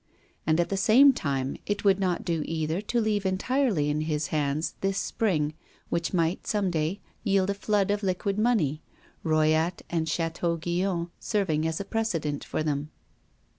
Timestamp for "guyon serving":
10.57-11.67